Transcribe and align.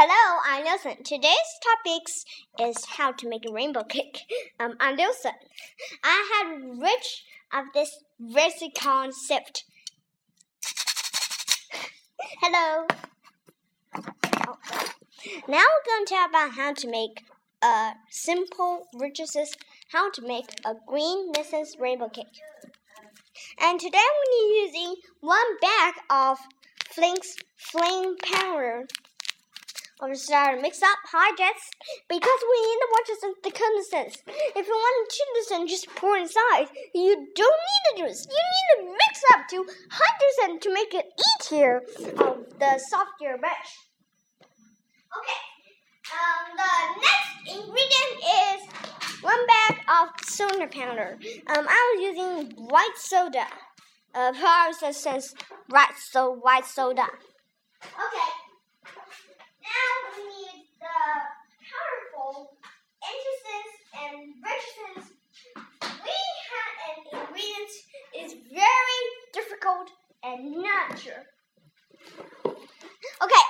Hello, 0.00 0.38
I'm 0.46 0.62
Nelson. 0.62 1.02
Today's 1.02 1.58
topics 1.60 2.24
is 2.60 2.84
how 2.84 3.10
to 3.10 3.28
make 3.28 3.44
a 3.44 3.52
rainbow 3.52 3.82
cake. 3.82 4.20
Um, 4.60 4.76
I'm 4.78 4.94
Nelson. 4.94 5.32
I 6.04 6.18
had 6.32 6.80
rich 6.80 7.24
of 7.52 7.64
this 7.74 8.04
recipe 8.20 8.70
concept. 8.78 9.64
Hello. 12.40 12.86
Now 15.48 15.64
we're 15.66 15.88
going 15.88 16.06
to 16.06 16.14
talk 16.14 16.28
about 16.28 16.52
how 16.52 16.74
to 16.74 16.88
make 16.88 17.24
a 17.60 17.94
simple 18.08 18.86
riches, 18.94 19.36
how 19.90 20.12
to 20.12 20.22
make 20.22 20.60
a 20.64 20.74
green 20.86 21.32
Mrs. 21.32 21.80
rainbow 21.80 22.08
cake. 22.08 22.38
And 23.60 23.80
today 23.80 23.98
we're 23.98 24.62
using 24.62 24.94
one 25.18 25.58
bag 25.60 25.94
of 26.08 26.38
Flink's 26.88 27.34
flame 27.56 28.14
powder 28.22 28.86
or 30.00 30.14
start 30.14 30.56
to 30.56 30.62
mix 30.62 30.82
up 30.82 30.98
hydrates 31.04 31.70
because 32.08 32.40
we 32.50 32.58
need 32.66 32.80
to 32.80 32.88
watch 32.92 33.08
this 33.08 33.24
the 33.42 33.50
consistency. 33.50 34.20
If 34.56 34.66
you 34.66 34.74
want 34.74 35.10
to 35.10 35.24
this 35.34 35.50
and 35.50 35.68
just 35.68 35.88
pour 35.96 36.16
inside, 36.16 36.68
you 36.94 37.14
don't 37.34 37.60
need 37.68 37.82
the 37.90 38.02
juice. 38.02 38.26
You 38.28 38.42
need 38.54 38.68
to 38.76 38.92
mix 38.92 39.22
up 39.34 39.48
to 39.50 39.66
hydrogen 39.90 40.60
to 40.60 40.74
make 40.74 40.94
it 40.94 41.06
easier 41.26 41.82
of 42.18 42.58
the 42.58 42.78
softer 42.90 43.38
batch. 43.40 43.70
Okay. 45.18 45.42
Um, 46.08 46.56
the 46.56 47.00
next 47.02 47.58
ingredient 47.58 48.14
is 48.48 49.22
one 49.22 49.46
bag 49.46 49.80
of 49.88 50.08
soda 50.26 50.66
powder. 50.66 51.18
Um, 51.48 51.66
I 51.68 51.94
was 51.94 52.16
using 52.16 52.66
white 52.66 52.96
soda. 52.96 53.46
Uh, 54.14 54.32
power 54.32 54.72
says 54.72 55.34
white 55.68 55.96
so 55.96 56.32
white 56.32 56.64
soda. 56.64 57.06
Okay. 57.82 58.30
Now 59.62 59.94
we 60.16 60.22
need 60.24 60.64
the 60.80 60.98
powerful 61.68 62.56
entrances 63.04 63.87
and 64.04 64.34
registers. 64.42 65.12
We 65.82 66.18
have 66.52 66.74
an 66.88 66.96
ingredient 67.12 67.72
is 68.16 68.32
very 68.50 69.02
difficult 69.32 69.90
and 70.22 70.62
natural. 70.62 71.22
Okay, 72.46 73.44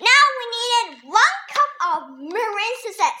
now 0.00 0.22
we 0.38 0.44
needed 0.54 1.04
one 1.04 1.38
cup 1.50 1.72
of 1.90 1.98
marine 2.18 2.78
success. 2.82 3.20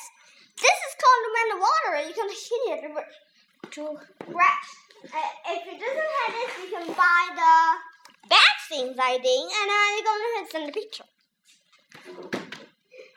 This 0.56 0.78
is 0.86 0.94
called 0.98 1.22
the 1.50 1.58
water. 1.62 2.08
You 2.08 2.14
can 2.14 2.30
heat 2.30 2.64
it 2.74 3.70
to 3.72 3.98
scratch. 4.22 4.68
Uh, 5.04 5.54
if 5.54 5.62
it 5.66 5.78
doesn't 5.78 6.12
have 6.18 6.32
this, 6.34 6.50
you 6.58 6.68
can 6.76 6.86
buy 6.94 7.22
the 7.34 8.28
bad 8.28 8.56
things 8.68 8.96
I 8.98 9.18
think, 9.18 9.52
and 9.54 9.70
I'm 9.70 10.04
gonna 10.04 10.50
send 10.50 10.68
the 10.68 10.72
picture. 10.72 11.04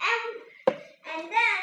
And, 0.01 0.77
and 1.15 1.23
then 1.25 1.61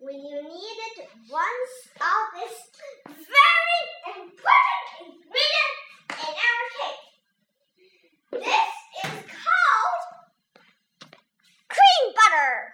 we 0.00 0.16
needed 0.16 0.96
one 1.28 1.60
of 2.00 2.24
this 2.32 2.56
very 3.04 3.80
important 4.16 4.86
ingredient 5.04 5.76
in 6.08 6.34
our 6.40 6.64
cake. 6.80 7.04
This 8.40 8.72
is 9.04 9.20
called 9.28 10.02
cream 11.68 12.04
butter. 12.16 12.72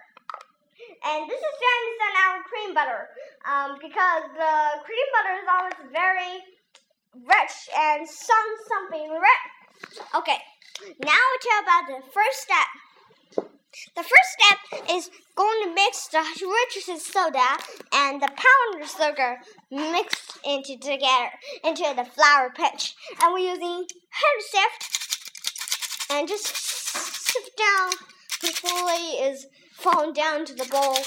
And 1.03 1.29
this 1.29 1.39
is 1.39 1.55
to 1.59 1.67
understand 1.67 2.15
our 2.23 2.37
cream 2.47 2.71
butter 2.73 3.01
um, 3.43 3.75
because 3.75 4.23
the 4.31 4.55
cream 4.87 5.07
butter 5.11 5.35
is 5.35 5.47
always 5.51 5.79
very 5.91 6.39
rich 7.27 7.55
and 7.75 8.07
some 8.07 8.49
something 8.71 9.11
rich. 9.11 9.99
Okay, 10.15 10.39
now 11.03 11.19
we 11.19 11.35
talk 11.43 11.63
about 11.63 11.83
the 11.91 11.99
first 12.11 12.39
step. 12.39 12.67
The 13.95 14.03
first 14.03 14.29
step 14.39 14.59
is 14.89 15.09
going 15.35 15.63
to 15.63 15.73
mix 15.73 16.07
the 16.07 16.19
Richardson 16.19 16.99
soda 16.99 17.57
and 17.93 18.21
the 18.21 18.29
powdered 18.29 18.87
sugar 18.87 19.37
mixed 19.71 20.37
into 20.45 20.77
together 20.77 21.31
into 21.63 21.93
the 21.95 22.05
flour 22.05 22.51
pitch. 22.55 22.95
And 23.21 23.33
we're 23.33 23.53
using 23.53 23.87
hand 24.09 24.41
sift 24.41 26.09
and 26.11 26.27
just 26.27 26.55
sift 26.55 27.57
down 27.57 27.91
completely 28.39 29.19
is 29.21 29.47
falling 29.73 30.13
down 30.13 30.45
to 30.45 30.53
the 30.53 30.65
bowl. 30.65 30.97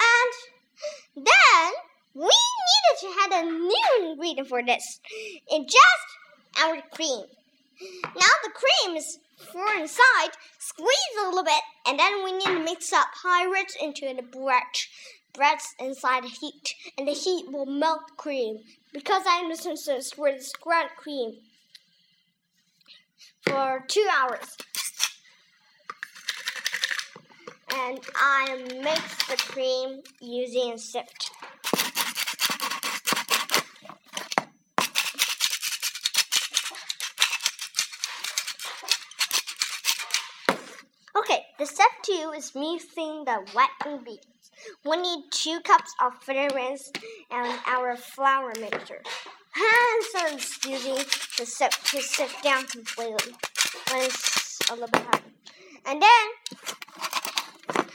And 0.00 1.26
then 1.26 1.72
we 2.14 2.30
needed 2.30 2.96
to 3.00 3.08
add 3.22 3.44
a 3.44 3.50
new 3.50 4.10
ingredient 4.10 4.48
for 4.48 4.62
this. 4.62 5.00
It 5.48 5.68
just 5.68 6.62
our 6.62 6.82
cream. 6.92 7.24
Now 8.04 8.32
the 8.44 8.50
cream 8.54 8.96
is 8.96 9.18
for 9.50 9.66
inside, 9.80 10.30
squeeze 10.58 11.16
a 11.20 11.26
little 11.26 11.44
bit, 11.44 11.62
and 11.86 11.98
then 11.98 12.24
we 12.24 12.32
need 12.32 12.44
to 12.44 12.58
mix 12.60 12.92
up 12.92 13.06
pirates 13.22 13.76
into 13.80 14.12
the 14.14 14.22
bread. 14.22 14.62
Bread's 15.34 15.74
inside 15.80 16.24
the 16.24 16.28
heat, 16.28 16.74
and 16.98 17.08
the 17.08 17.12
heat 17.12 17.50
will 17.50 17.66
melt 17.66 18.16
cream. 18.16 18.58
Because 18.92 19.22
I 19.26 19.40
understand 19.40 19.78
this, 19.86 20.16
we're 20.16 20.36
the 20.36 20.44
spread 20.44 20.88
cream 20.96 21.38
for 23.46 23.84
two 23.88 24.06
hours. 24.14 24.56
And 27.74 28.00
I 28.14 28.62
mix 28.82 29.26
the 29.26 29.36
cream 29.36 30.02
using 30.20 30.74
a 30.74 30.78
sift. 30.78 31.30
Two 42.02 42.32
is 42.36 42.54
mixing 42.54 43.24
the 43.24 43.44
wet 43.54 43.70
ingredients. 43.84 44.50
We 44.84 44.96
need 44.96 45.24
two 45.30 45.60
cups 45.60 45.92
of 46.02 46.14
fragrance 46.22 46.90
and 47.30 47.58
our 47.66 47.96
flour 47.96 48.52
mixture. 48.60 49.02
And 49.54 50.04
so 50.40 50.68
using 50.68 50.96
the 51.38 51.46
sift 51.46 51.86
to 51.86 52.00
sift 52.00 52.42
down 52.42 52.66
completely 52.66 53.34
when 53.90 54.04
it's 54.04 54.58
a 54.70 54.74
little 54.74 54.88
bit 54.88 55.02
heavy. 55.02 55.32
And 55.86 56.02
then, 56.02 57.86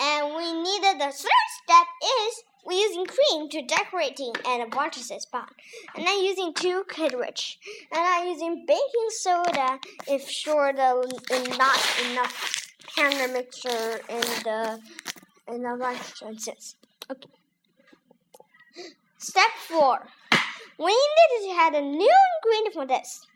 and 0.00 0.34
we 0.34 0.52
needed 0.52 1.00
the 1.00 1.12
third 1.12 1.46
step 1.62 1.86
is 2.02 2.42
we're 2.64 2.80
using 2.80 3.04
cream 3.04 3.50
to 3.50 3.62
decorating 3.62 4.32
and 4.46 4.62
a 4.62 4.74
varnish 4.74 4.96
spot. 4.96 5.50
And 5.94 6.06
I'm 6.08 6.24
using 6.24 6.54
two 6.54 6.84
rich. 7.14 7.58
And 7.92 8.00
I'm 8.00 8.28
using 8.28 8.64
baking 8.66 9.10
soda 9.10 9.78
if 10.08 10.28
sure 10.28 10.72
the 10.72 11.56
not 11.58 11.78
enough 12.10 12.63
powder 12.96 13.32
mixture 13.32 14.00
in 14.08 14.20
the 14.44 14.80
in 15.48 15.62
the 15.62 15.70
rice 15.70 16.22
instance. 16.22 16.76
Okay. 17.10 17.28
Step 19.18 19.50
four. 19.68 20.06
We 20.78 20.86
need 20.86 21.48
to 21.48 21.60
add 21.60 21.74
a 21.74 21.80
new 21.80 22.16
ingredient 22.42 22.74
for 22.74 22.86
this. 22.86 23.26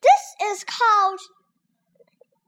This 0.00 0.52
is 0.52 0.64
called 0.64 1.20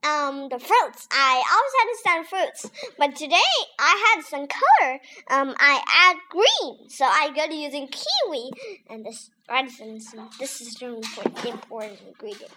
um 0.03 0.49
the 0.49 0.59
fruits. 0.59 1.07
I 1.11 1.43
always 1.53 1.75
had 1.79 1.87
to 1.91 1.99
stand 1.99 2.27
fruits, 2.27 2.93
but 2.99 3.17
today 3.17 3.53
I 3.79 4.15
had 4.15 4.25
some 4.25 4.47
color. 4.47 5.01
Um, 5.29 5.55
I 5.59 5.83
add 5.87 6.17
green, 6.31 6.89
so 6.89 7.05
I 7.05 7.31
go 7.35 7.47
to 7.47 7.55
using 7.55 7.89
kiwi 7.89 8.51
and 8.89 9.05
this 9.05 9.31
radisson. 9.49 10.01
This 10.39 10.61
is 10.61 10.81
really 10.81 11.03
important, 11.45 12.01
ingredient. 12.07 12.53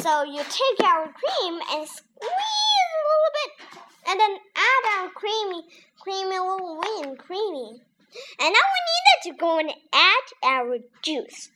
So 0.00 0.24
you 0.24 0.38
take 0.38 0.86
our 0.86 1.04
cream 1.12 1.60
and 1.72 1.88
squeeze 1.88 2.22
a 2.22 3.02
little 3.10 3.32
bit, 3.38 3.78
and 4.08 4.20
then 4.20 4.36
add 4.56 5.00
our 5.00 5.08
creamy, 5.10 5.64
creamy 6.00 6.38
little 6.38 6.80
wing, 6.80 7.16
creamy. 7.16 7.82
And 8.40 8.52
now 8.52 8.66
we 8.74 8.80
needed 8.90 9.20
to 9.24 9.32
go 9.38 9.58
and 9.58 9.72
add 9.92 10.26
our 10.42 10.78
juice. 11.02 11.50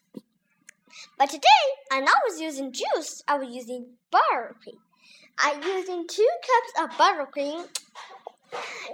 But 1.19 1.31
today, 1.31 1.65
I'm 1.91 2.05
not 2.05 2.17
was 2.29 2.41
using 2.41 2.73
juice, 2.73 3.23
I 3.29 3.39
was 3.39 3.55
using 3.55 3.87
buttercream. 4.13 4.79
I'm 5.39 5.63
using 5.63 6.07
two 6.07 6.29
cups 6.43 6.85
of 6.85 6.99
buttercream 6.99 7.67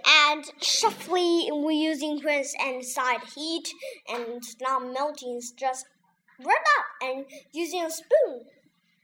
and 0.06 0.44
shuffly 0.61 1.49
we're 1.50 1.73
using 1.73 2.20
this 2.20 2.55
inside 2.64 3.20
heat 3.35 3.69
and 4.08 4.25
it's 4.37 4.56
not 4.61 4.93
melting, 4.93 5.37
it's 5.37 5.50
just 5.50 5.87
rub 6.38 6.49
up 6.49 6.87
and 7.02 7.26
using 7.52 7.85
a 7.85 7.91
spoon. 7.91 8.44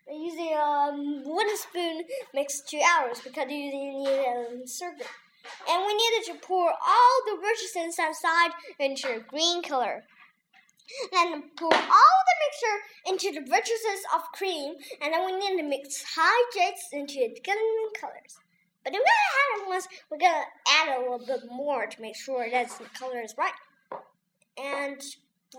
Using 0.09 0.53
a 0.55 0.93
wooden 1.25 1.57
spoon 1.57 2.05
makes 2.33 2.61
two 2.61 2.81
hours 2.81 3.21
because 3.21 3.51
you 3.51 3.73
need 3.73 4.07
um, 4.07 4.63
a 4.65 4.69
circle. 4.69 5.07
And 5.69 5.85
we 5.85 5.95
needed 5.95 6.33
to 6.33 6.47
pour 6.47 6.71
all 6.71 7.23
the 7.27 7.39
riches 7.43 7.75
inside 7.75 8.51
into 8.79 9.17
a 9.17 9.21
green 9.21 9.63
color. 9.63 10.05
Then 11.13 11.51
pour 11.57 11.75
all 11.75 12.21
the 12.29 12.37
mixture 12.45 12.79
into 13.07 13.41
the 13.41 13.51
riches 13.51 13.81
of 14.15 14.23
cream, 14.33 14.75
and 15.03 15.13
then 15.13 15.27
we 15.27 15.33
need 15.33 15.61
to 15.61 15.69
mix 15.69 16.05
hydrates 16.17 16.89
into 16.93 17.15
the 17.15 17.41
green 17.45 17.93
colors. 18.01 18.39
But 18.85 18.95
if 18.95 19.01
we 19.01 19.05
add 19.05 19.63
it 19.63 19.69
once, 19.69 19.89
we're 20.11 20.19
gonna 20.19 20.45
add 20.69 20.97
a 20.97 21.01
little 21.01 21.27
bit 21.27 21.51
more 21.51 21.87
to 21.87 22.01
make 22.01 22.15
sure 22.15 22.49
that 22.49 22.71
the 22.79 22.85
color 22.97 23.21
is 23.21 23.35
right. 23.37 23.53
And 24.57 25.01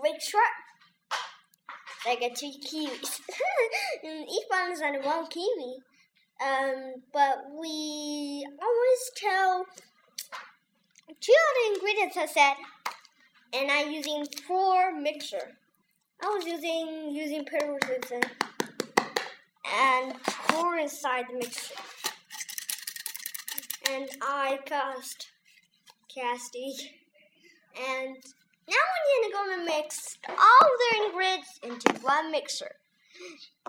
break 0.00 0.20
short. 0.22 0.44
I 2.06 2.16
get 2.16 2.36
two 2.36 2.46
kiwis. 2.46 3.20
each 4.04 4.44
one 4.48 4.72
is 4.72 4.80
only 4.80 5.00
one 5.00 5.26
kiwi. 5.26 5.76
Um, 6.40 7.02
but 7.12 7.38
we 7.60 8.46
always 8.62 9.10
tell 9.16 9.66
two 11.20 11.32
other 11.32 11.74
ingredients 11.74 12.16
I 12.16 12.26
said, 12.26 12.54
and 13.52 13.70
I'm 13.70 13.90
using 13.90 14.26
pour 14.46 14.92
mixture. 14.92 15.56
I 16.22 16.26
was 16.26 16.44
using 16.44 17.14
using 17.14 17.44
paper 17.44 17.78
peroxism 17.80 18.24
and 19.76 20.14
pour 20.22 20.76
inside 20.76 21.26
the 21.30 21.38
mixture. 21.38 21.74
And 23.90 24.08
I 24.20 24.58
cast 24.66 25.28
Casty. 26.14 26.72
And 27.76 28.16
now 28.68 28.74
we're 29.22 29.32
gonna 29.32 29.64
mix 29.64 30.18
all 30.28 30.68
the 30.78 31.06
ingredients 31.06 31.60
into 31.62 32.00
one 32.02 32.30
mixer. 32.32 32.72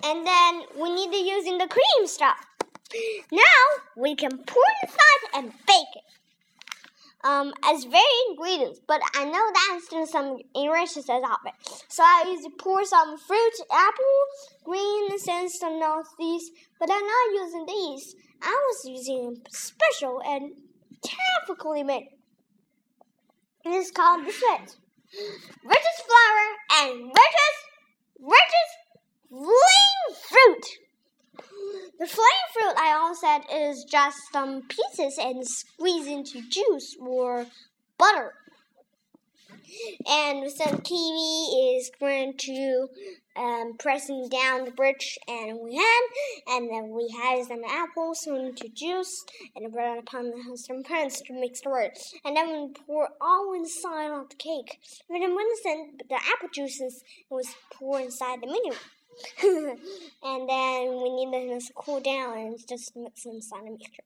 And 0.03 0.25
then 0.25 0.63
we 0.75 0.93
need 0.93 1.11
to 1.11 1.17
use 1.17 1.45
in 1.45 1.57
the 1.57 1.67
cream 1.67 2.07
stuff. 2.07 2.45
Now 3.31 3.39
we 3.95 4.15
can 4.15 4.37
pour 4.37 4.63
inside 4.83 5.29
and 5.35 5.51
bake 5.67 5.95
it. 5.95 6.18
Um, 7.21 7.53
as 7.65 7.83
very 7.83 8.03
ingredients, 8.29 8.79
but 8.87 9.01
I 9.13 9.25
know 9.25 9.51
that's 9.53 9.85
still 9.87 10.07
some 10.07 10.37
enriches 10.55 11.09
as 11.09 11.21
of 11.21 11.39
it. 11.45 11.53
So 11.89 12.01
I 12.01 12.23
used 12.29 12.45
to 12.45 12.51
pour 12.57 12.85
some 12.85 13.17
fruit, 13.17 13.53
apple, 13.69 14.19
green, 14.63 15.11
and 15.11 15.51
some 15.51 15.81
these, 16.17 16.49
but 16.79 16.89
I'm 16.89 17.05
not 17.05 17.33
using 17.33 17.65
these. 17.65 18.15
I 18.41 18.49
was 18.67 18.85
using 18.85 19.41
special 19.49 20.21
and 20.25 20.53
carefully 21.03 21.83
made. 21.83 22.07
It 23.65 23.69
is 23.69 23.91
called 23.91 24.25
the 24.25 24.31
sweat. 24.31 24.75
Richest 25.65 26.01
flour 26.07 26.83
and 26.83 27.03
richest, 27.03 27.59
richest 28.19 28.71
flame 29.29 30.15
fruit. 30.29 30.88
The 31.99 32.07
flame 32.07 32.47
fruit 32.53 32.73
I 32.77 32.93
all 32.93 33.15
said 33.15 33.41
is 33.51 33.83
just 33.83 34.17
some 34.31 34.63
pieces 34.63 35.17
and 35.19 35.47
squeeze 35.47 36.07
into 36.07 36.41
juice 36.47 36.95
or 36.99 37.45
butter. 37.97 38.33
And 40.07 40.49
some 40.51 40.79
kiwi 40.79 41.75
is 41.75 41.91
going 41.99 42.35
to 42.37 42.87
um, 43.35 43.75
pressing 43.77 44.27
down 44.29 44.65
the 44.65 44.71
bridge, 44.71 45.17
and 45.27 45.59
we 45.63 45.75
had, 45.75 46.01
and 46.47 46.69
then 46.69 46.89
we 46.89 47.07
had 47.09 47.45
some 47.45 47.63
apples 47.67 48.25
into 48.27 48.67
juice, 48.69 49.25
and 49.55 49.65
it 49.65 49.99
upon 49.99 50.31
the 50.31 50.57
some 50.57 50.83
pans 50.83 51.21
to 51.21 51.33
mix 51.33 51.61
the 51.61 51.69
word, 51.69 51.91
and 52.25 52.35
then 52.35 52.49
we 52.49 52.73
pour 52.85 53.09
all 53.21 53.53
inside 53.53 54.11
of 54.11 54.29
the 54.29 54.35
cake. 54.35 54.79
And 55.09 55.21
then 55.21 55.35
when 55.35 55.47
the 56.09 56.15
apple 56.15 56.49
juices 56.53 57.03
was 57.29 57.55
poured 57.71 58.05
inside 58.05 58.41
the 58.41 58.47
middle. 58.47 58.75
and 59.43 60.49
then 60.49 61.01
we 61.01 61.09
need 61.09 61.33
them 61.33 61.59
to 61.59 61.73
cool 61.73 61.99
down 61.99 62.37
and 62.37 62.67
just 62.67 62.95
mix 62.95 63.23
them 63.23 63.35
inside 63.35 63.65
the 63.65 63.71
mixture. 63.71 64.03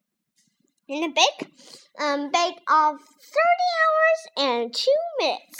And 0.89 1.05
a 1.05 1.09
bake, 1.09 1.51
um, 1.99 2.31
bake 2.31 2.59
of 2.67 2.99
30 2.99 3.39
hours 3.79 4.27
and 4.37 4.73
2 4.73 4.91
minutes. 5.19 5.57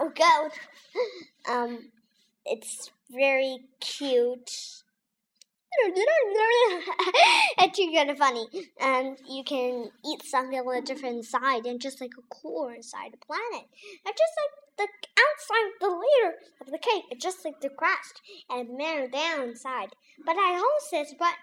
Oh, 0.00 0.12
goat. 0.14 0.52
Um, 1.48 1.92
it's 2.44 2.90
very 3.10 3.60
cute. 3.80 4.82
it's 7.58 7.78
kind 7.94 8.10
of 8.10 8.18
funny. 8.18 8.46
And 8.80 9.18
you 9.28 9.44
can 9.44 9.90
eat 10.04 10.22
something 10.24 10.58
on 10.58 10.76
a 10.76 10.82
different 10.82 11.24
side 11.24 11.66
and 11.66 11.80
just 11.80 12.00
like 12.00 12.12
a 12.18 12.34
core 12.34 12.74
inside 12.74 13.12
the 13.12 13.24
planet. 13.24 13.68
And 14.06 14.14
just 14.16 14.34
like 14.38 14.54
the 14.78 14.88
outside, 15.18 15.72
the 15.80 15.88
layer 15.88 16.34
of 16.60 16.70
the 16.70 16.78
cake, 16.78 17.04
it's 17.10 17.24
just 17.24 17.44
like 17.44 17.60
the 17.60 17.68
crust 17.68 18.20
and 18.48 18.76
melted 18.76 19.12
down 19.12 19.48
inside. 19.48 19.88
But 20.24 20.36
I 20.36 20.54
also 20.54 21.06
said, 21.08 21.16
but 21.18 21.34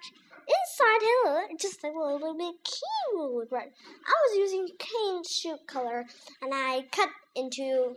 inside 0.47 1.01
here, 1.01 1.47
it's 1.49 1.63
just 1.63 1.83
like 1.83 1.93
a 1.93 1.99
little 1.99 2.37
bit 2.37 2.55
cute. 2.63 3.49
Right? 3.51 3.71
I 4.07 4.13
was 4.29 4.37
using 4.37 4.67
cane 4.79 5.23
shoot 5.29 5.67
color 5.67 6.05
and 6.41 6.51
I 6.53 6.85
cut 6.91 7.09
into 7.35 7.95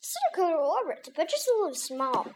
circular 0.00 0.56
orbit, 0.56 1.08
but 1.14 1.28
just 1.28 1.48
a 1.48 1.58
little 1.58 1.74
small. 1.74 2.26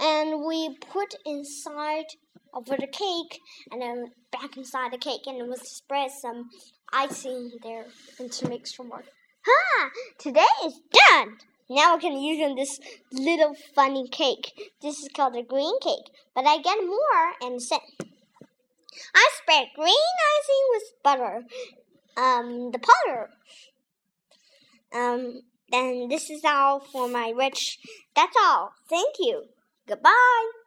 And 0.00 0.44
we 0.44 0.76
put 0.80 1.14
inside 1.24 2.06
over 2.54 2.76
the 2.76 2.86
cake 2.86 3.40
and 3.70 3.80
then 3.80 4.12
back 4.30 4.56
inside 4.56 4.92
the 4.92 4.98
cake 4.98 5.22
and 5.26 5.38
it 5.38 5.46
was 5.46 5.60
spread 5.68 6.10
some 6.10 6.50
icing 6.92 7.50
there 7.62 7.86
and 8.18 8.30
to 8.32 8.48
make 8.48 8.66
some 8.66 8.88
more. 8.88 9.04
Ha! 9.46 9.90
Today 10.18 10.46
is 10.64 10.80
done! 10.92 11.38
Now 11.70 11.94
we 11.94 12.02
can 12.02 12.20
use 12.20 12.38
in 12.38 12.54
this 12.54 12.78
little 13.12 13.54
funny 13.74 14.08
cake. 14.08 14.52
This 14.82 14.98
is 14.98 15.08
called 15.14 15.36
a 15.36 15.42
green 15.42 15.78
cake, 15.80 16.12
but 16.34 16.44
I 16.44 16.58
get 16.60 16.78
more 16.84 17.32
and 17.40 17.62
sent. 17.62 17.82
I 19.14 19.30
spread 19.40 19.68
green 19.74 19.94
icing 20.36 20.66
with 20.70 21.02
butter. 21.02 21.42
Um, 22.16 22.70
the 22.72 22.78
powder. 22.78 23.30
Um, 24.94 25.40
then 25.70 26.08
this 26.08 26.28
is 26.28 26.42
all 26.44 26.80
for 26.80 27.08
my 27.08 27.30
rich. 27.30 27.78
That's 28.14 28.36
all. 28.38 28.72
Thank 28.90 29.14
you. 29.18 29.44
Goodbye. 29.88 30.61